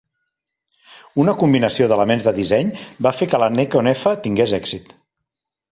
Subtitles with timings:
[1.23, 2.73] Una combinació d'elements de disseny
[3.07, 4.97] va fer que la Nikon F tingués èxit.